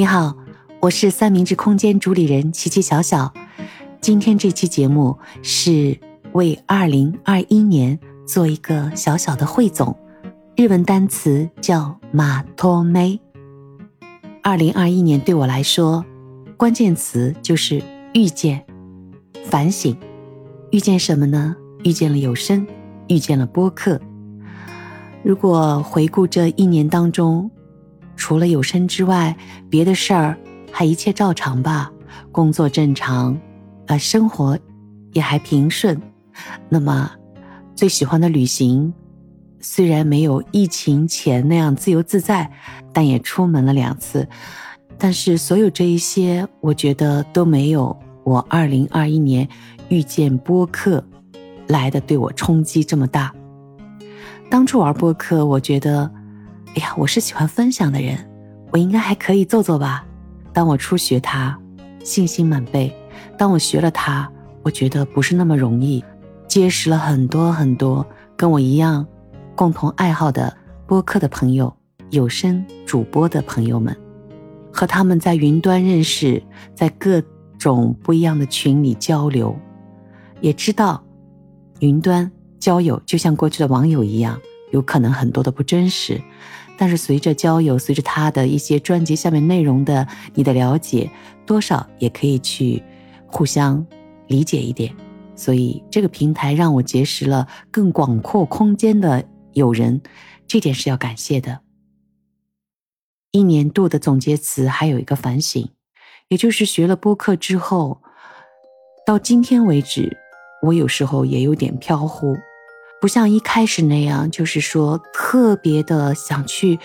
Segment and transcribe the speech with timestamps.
[0.00, 0.34] 你好，
[0.80, 3.34] 我是三明治空间主理人琪琪小小。
[4.00, 5.94] 今天这期节目是
[6.32, 9.94] 为二零二一年做一个小小的汇总，
[10.56, 13.20] 日文单词叫马托梅。
[14.42, 16.02] 二零二一年对我来说，
[16.56, 17.82] 关键词就是
[18.14, 18.64] 遇见、
[19.44, 19.94] 反省。
[20.70, 21.54] 遇见什么呢？
[21.84, 22.66] 遇见了有声，
[23.08, 24.00] 遇见了播客。
[25.22, 27.50] 如果回顾这一年当中，
[28.20, 29.34] 除了有身之外，
[29.70, 30.36] 别的事儿
[30.70, 31.90] 还一切照常吧，
[32.30, 33.40] 工作正常，
[33.86, 34.58] 呃，生活
[35.14, 35.98] 也还平顺。
[36.68, 37.10] 那么，
[37.74, 38.92] 最喜欢的旅行，
[39.58, 42.52] 虽然没有疫情前那样自由自在，
[42.92, 44.28] 但也出门了两次。
[44.98, 49.48] 但是，所有这一些，我觉得都没有我二零二一年
[49.88, 51.02] 遇见播客
[51.68, 53.34] 来的对我冲击这么大。
[54.50, 56.19] 当初玩播客，我觉得。
[56.76, 58.16] 哎呀，我是喜欢分享的人，
[58.70, 60.06] 我应该还可以做做吧。
[60.52, 61.58] 当我初学它，
[62.04, 62.88] 信心满背；
[63.36, 64.30] 当我学了它，
[64.62, 66.04] 我觉得不是那么容易。
[66.46, 69.06] 结识了很多很多跟我一样
[69.54, 71.72] 共同爱好的播客的朋友、
[72.10, 73.96] 有声主播的朋友们，
[74.72, 76.40] 和他们在云端认识，
[76.74, 77.20] 在各
[77.58, 79.56] 种不一样的群里交流，
[80.40, 81.02] 也知道
[81.80, 86.20] 云端交友就像过去的网友一样，有可能很多的不真实。
[86.76, 91.10] 但是随着交友，随着他的一些专辑下面内容的你的了解，
[91.44, 92.82] 多少也可以去
[93.26, 93.86] 互相
[94.28, 94.94] 理解一点。
[95.36, 100.00] 所以这个平台让我结识了更广阔空间的友人，
[100.46, 101.60] 这点是要感谢的。
[103.30, 105.68] 一年度的总结词还有一个反省，
[106.28, 108.00] 也就是学了播客之后，
[109.06, 110.16] 到今天为止，
[110.62, 112.36] 我有时候也有点飘忽。
[113.00, 116.78] 不像一开始那样，就是说特别的想去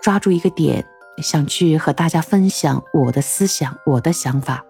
[0.00, 0.86] 抓住一个点，
[1.22, 4.64] 想去和大家分享我的思想、我的想法。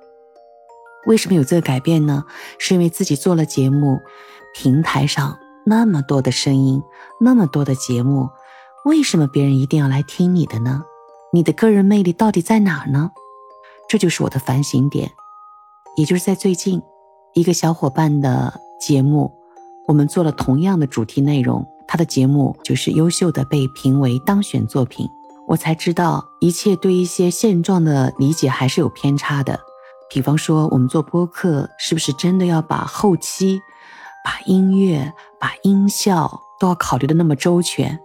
[1.07, 2.25] 为什么有这个改变呢？
[2.59, 4.01] 是因为自己做了节目，
[4.53, 6.83] 平台上那么多的声音，
[7.21, 8.29] 那么多的节目，
[8.85, 10.83] 为什么别人一定要来听你的呢？
[11.33, 13.13] 你的个人魅力到底在哪儿呢？
[13.89, 15.13] 这就是我的反省点。
[15.97, 16.83] 也就是在最近，
[17.35, 19.40] 一个小伙伴的节目。
[19.91, 25.09] 我们做了同样的主题内容，他的节目就是优秀的被评为当选作品。
[25.49, 29.59] 我才知道，一切对一些现状的理解还是有偏差的。
[30.09, 33.61] 比方说，我们做播客，是不是真的要把后期、
[34.25, 37.99] 把音乐、把音效都要考虑的那么周全？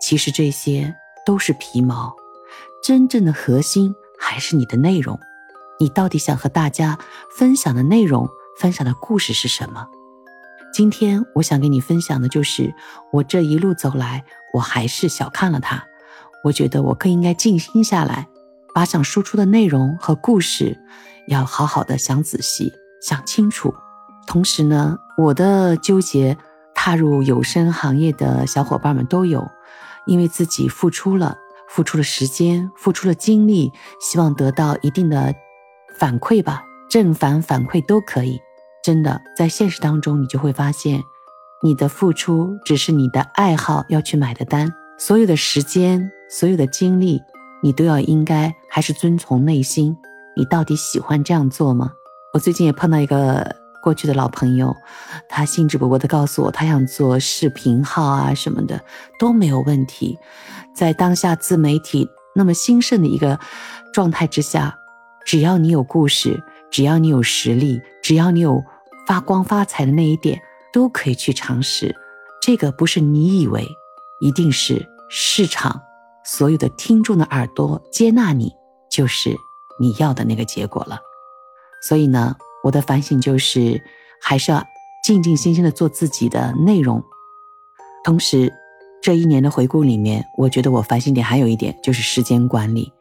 [0.00, 0.94] 其实这些
[1.26, 2.16] 都是皮毛，
[2.82, 5.20] 真正的核心还是你的内容。
[5.78, 6.98] 你到底想和大家
[7.36, 8.26] 分享的内容、
[8.58, 9.86] 分享的故事是什么？
[10.72, 12.72] 今天我想跟你分享的就是，
[13.12, 14.24] 我这一路走来，
[14.54, 15.84] 我还是小看了他。
[16.44, 18.28] 我觉得我更应该静心下来，
[18.74, 20.78] 把想输出的内容和故事，
[21.26, 23.74] 要好好的想仔细、想清楚。
[24.26, 26.36] 同时呢，我的纠结，
[26.74, 29.50] 踏入有声行业的小伙伴们都有，
[30.06, 31.36] 因为自己付出了，
[31.68, 35.34] 付出了时间，付出了精力，希望得到一定的
[35.96, 38.38] 反馈吧，正反反馈都可以。
[38.82, 41.02] 真的，在现实当中，你就会发现，
[41.62, 47.20] 你的付出只是你的爱好要去买的单，所有的时间、所有的精力，
[47.62, 49.96] 你都要应该还是遵从内心。
[50.36, 51.92] 你到底喜欢这样做吗？
[52.32, 54.74] 我最近也碰到一个过去的老朋友，
[55.28, 58.80] 他兴致勃勃地告诉我，他想做视频号啊什么的
[59.18, 60.16] 都没有问题。
[60.74, 63.38] 在当下自媒体那么兴盛的一个
[63.92, 64.78] 状态之下，
[65.24, 68.62] 只要你有故事，只要你有实力，只要你有。
[69.06, 70.38] 发光发财的那一点
[70.70, 71.96] 都可以去尝试，
[72.42, 73.66] 这个不是你以为，
[74.20, 75.80] 一定是市场
[76.26, 78.52] 所有的听众的耳朵接纳你，
[78.90, 79.34] 就是
[79.80, 81.00] 你要的那个结果了。
[81.88, 83.82] 所以呢，我的反省就是，
[84.20, 84.62] 还是要
[85.02, 87.02] 静静心心的做自己的内容。
[88.04, 88.52] 同时，
[89.00, 92.92] 这一年的回顾里面，我觉得我反省点还有一点就是时间管理。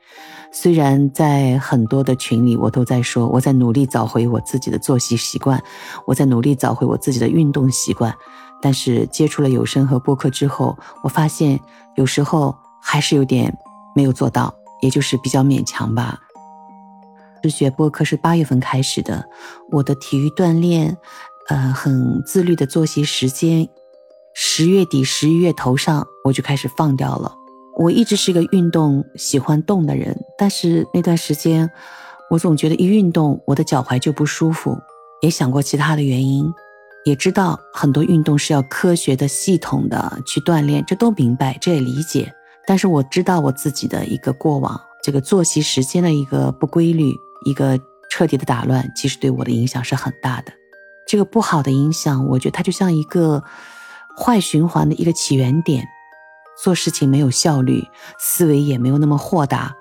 [0.52, 5.62] 虽然在很多的群里，我都在说我在努力找回我自己的作息习惯，
[6.06, 8.16] 我在努力找回我自己的运动习惯，
[8.62, 11.60] 但是接触了有声和播客之后，我发现
[11.96, 13.56] 有时候还是有点
[13.96, 16.20] 没有做到，也就是比较勉强吧。
[17.44, 19.24] 是学播客是八月份开始的，
[19.72, 20.98] 我的体育锻炼，
[21.50, 23.70] 呃，很自律的作息时间，
[24.34, 27.36] 十月底十一月头上我就开始放掉了。
[27.80, 31.70] 我一直是个运动喜欢动的人，但是那段时间，
[32.28, 34.76] 我总觉得一运动我的脚踝就不舒服，
[35.22, 36.52] 也想过其他的原因，
[37.06, 42.34] 也知道很多运动是要科学的、系统的去锻炼，这都明白，这也理解。
[42.66, 47.14] 但是我知道我自己的一个过往，这个作息时间的一个不规律，
[47.46, 50.52] 一个彻底的打乱，其实对我的影响是很大的。
[51.08, 53.44] 这个不好的影响，我觉得它就像一个
[54.18, 55.88] 坏循环的一个起源点，
[56.62, 57.88] 做事情没有效率，
[58.20, 59.76] 思维也没有那么豁达，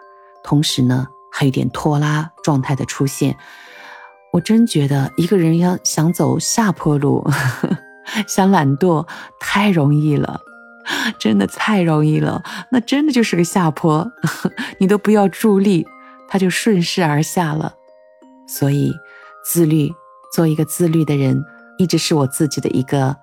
[0.44, 3.36] 同时呢，还有点拖拉状态的出现。
[4.32, 7.26] 我真觉得一个人要想走下坡路，
[8.28, 9.06] 想懒惰
[9.40, 10.40] 太容易了，
[11.18, 12.42] 真的太容易了。
[12.70, 14.10] 那真的就是个下坡，
[14.78, 15.86] 你都不要助力，
[16.28, 17.74] 它就顺势而下了。
[18.46, 18.92] 所以，
[19.44, 19.92] 自律。
[20.34, 21.42] 做一个自律的人，
[21.78, 23.16] 一直是我自己的一个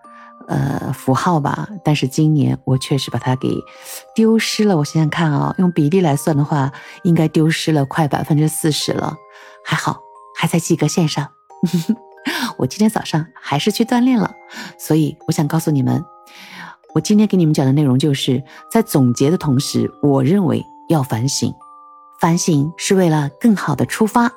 [0.47, 1.67] 呃符号吧。
[1.83, 3.49] 但是今年我确实把它给
[4.15, 4.77] 丢失了。
[4.77, 6.71] 我想想看啊，用比例来算的话，
[7.03, 9.15] 应该丢失了快百分之四十了。
[9.65, 10.01] 还好
[10.35, 11.29] 还在及格线上。
[12.57, 14.31] 我今天早上还是去锻炼了。
[14.77, 16.03] 所以我想告诉你们，
[16.93, 21.53] 我今天给你们讲的内容就是在总结的同时，我认为要反省，
[22.19, 24.31] 反省是为了更好的出发。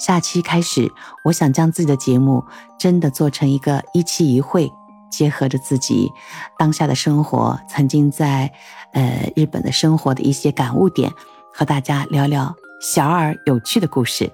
[0.00, 0.90] 下期开始，
[1.24, 2.42] 我想将自己的节目
[2.78, 4.72] 真的做成一个一期一会，
[5.12, 6.10] 结合着自己
[6.58, 8.50] 当下的生活，曾经在
[8.94, 11.12] 呃日本的生活的一些感悟点，
[11.52, 14.32] 和大家聊聊小而有趣的故事。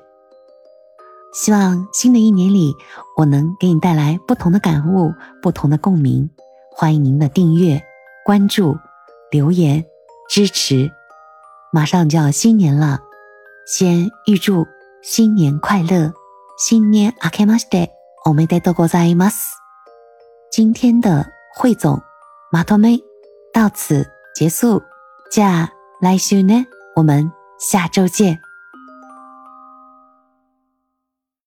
[1.34, 2.72] 希望新的一年里，
[3.18, 6.30] 我能给你带来不同的感悟，不同的共鸣。
[6.70, 7.82] 欢迎您的订阅、
[8.24, 8.78] 关注、
[9.32, 9.84] 留言、
[10.30, 10.92] 支持。
[11.72, 13.00] 马上就要新年了，
[13.66, 14.64] 先预祝。
[15.08, 16.12] 新年快乐，
[16.58, 17.92] 新年あけまして
[18.24, 19.56] おめでとうございます。
[20.50, 21.24] 今天的
[21.54, 22.02] 汇总
[22.50, 22.98] 马托梅
[23.52, 24.04] 到此
[24.34, 24.82] 结束，
[25.30, 25.40] じ
[26.00, 26.66] 来週呢，
[26.96, 28.40] 我们下周见。